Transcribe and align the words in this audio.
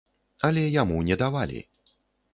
Але 0.49 0.63
яму 0.81 0.97
не 1.11 1.15
давалі. 1.25 1.59